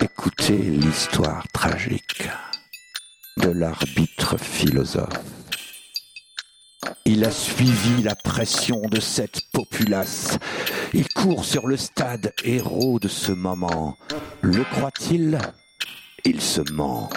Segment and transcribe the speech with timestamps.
[0.00, 2.30] Écoutez l'histoire tragique
[3.36, 5.08] de l'arbitre philosophe.
[7.04, 10.38] Il a suivi la pression de cette populace.
[10.94, 13.98] Il court sur le stade héros de ce moment.
[14.40, 15.38] Le croit-il?
[16.24, 17.10] Il se ment.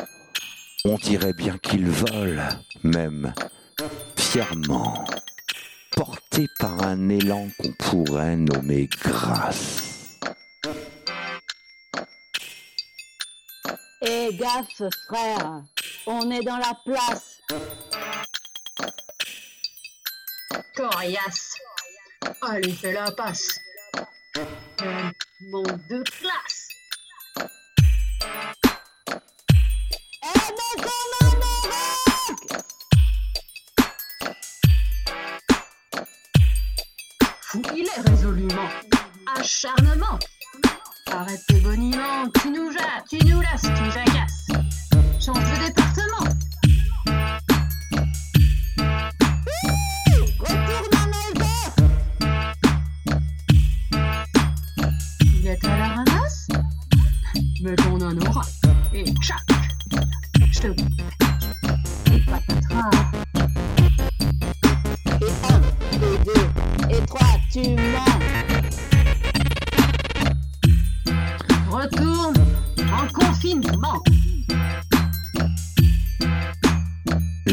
[0.85, 2.41] On dirait bien qu'il vole,
[2.83, 3.33] même
[4.17, 5.05] fièrement,
[5.95, 10.19] porté par un élan qu'on pourrait nommer grâce.
[14.01, 15.63] Eh gaffe, frère,
[16.05, 17.41] on est dans la place.
[20.75, 21.55] Coriace.
[22.41, 23.59] Allez, fais la passe.
[25.41, 26.66] Manque de classe.
[39.57, 40.19] Acharnement.
[41.11, 42.29] Arrête tes boniments.
[42.39, 44.47] Tu nous jattes, tu nous lasses, tu jacasses.
[45.19, 46.29] Change de département.
[55.21, 56.47] Il est à la ramasse.
[57.63, 58.43] Mais qu'on en aura.
[58.93, 59.39] Et tchac.
[60.51, 60.67] Je te.
[62.13, 62.91] Et patatras.
[65.19, 65.61] Et un,
[66.03, 67.86] et deux, et trois, tu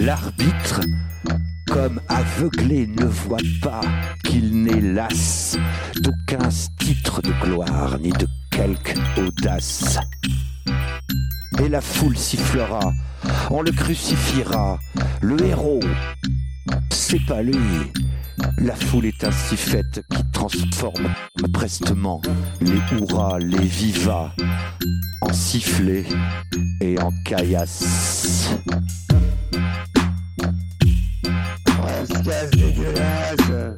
[0.00, 0.80] L'arbitre,
[1.68, 3.80] comme aveuglé, ne voit pas
[4.24, 5.56] qu'il n'est las
[6.00, 6.48] d'aucun
[6.80, 9.98] titre de gloire ni de quelque audace.
[11.62, 12.92] Et la foule sifflera,
[13.50, 14.80] on le crucifiera,
[15.22, 15.80] le héros,
[16.90, 17.92] c'est pas lui.
[18.58, 21.14] La foule est ainsi faite qui transforme
[21.52, 22.20] prestement
[22.60, 24.32] les hurrahs, les vivas
[25.20, 26.04] en sifflets
[26.80, 28.50] et en caillasses.
[32.84, 33.73] Yeah.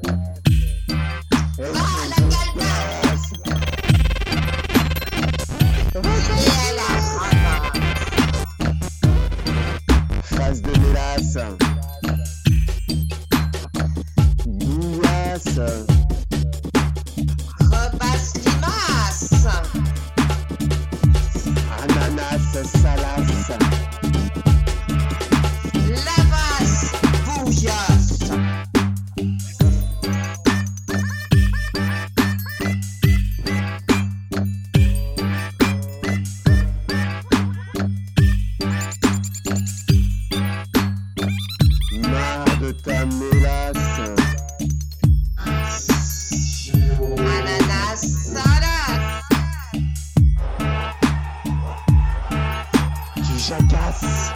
[53.47, 54.33] Jacasses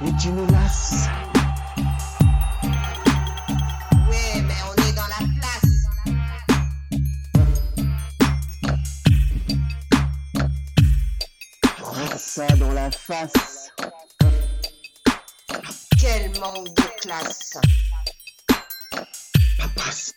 [0.00, 1.06] et tu nous lasses
[4.08, 5.72] Oui, mais on est dans la place.
[12.16, 13.70] Ça dans la face.
[16.00, 17.58] Quel manque de classe.
[19.58, 20.14] Papasse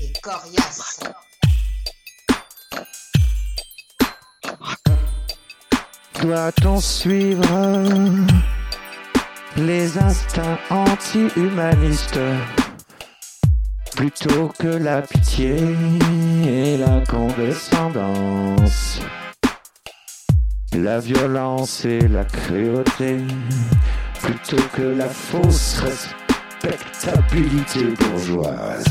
[0.00, 1.00] Et coriace
[6.22, 7.44] Doit-on suivre
[9.56, 12.18] les instincts anti-humanistes
[13.94, 15.56] plutôt que la pitié
[16.44, 19.00] et la condescendance?
[20.74, 23.18] La violence et la cruauté
[24.20, 28.84] plutôt que la fausse respectabilité bourgeoise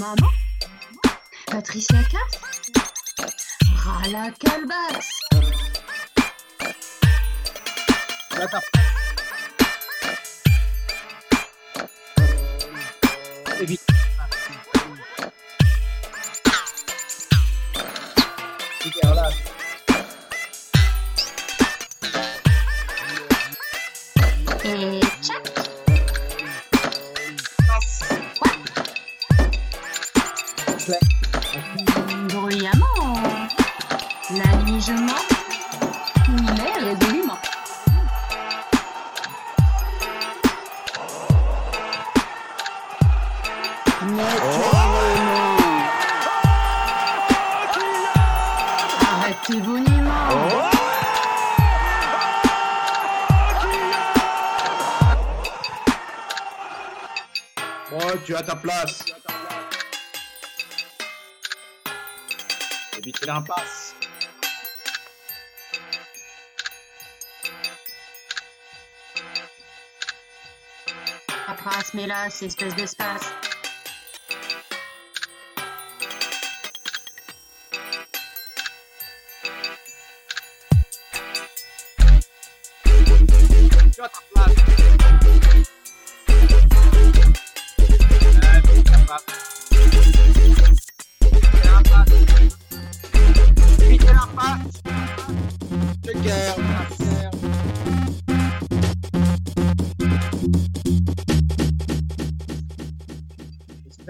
[0.00, 0.32] Maman.
[1.46, 2.40] Patricia Cass
[3.76, 5.20] Ras la calebasse
[24.64, 24.99] Et
[32.28, 33.14] Bruyamment.
[34.30, 35.12] L'aligement.
[36.28, 37.38] Mais résolument.
[44.06, 44.30] Naturellement.
[44.32, 44.80] Oh
[49.02, 49.36] Arrête
[57.92, 59.04] Oh, tu as ta place.
[63.00, 63.94] éviter l'impasse.
[71.46, 73.32] Paperasse, mais là, c'est espèce d'espace.
[83.96, 84.29] Shut up.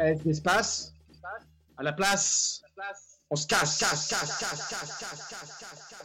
[0.01, 0.95] planète l'espace.
[1.77, 2.63] À la place,
[3.31, 6.00] on se casse, casse, casse, casse, casse, casse, casse, casse.